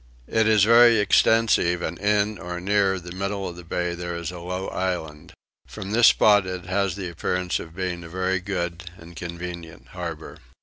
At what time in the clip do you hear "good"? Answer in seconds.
8.39-8.85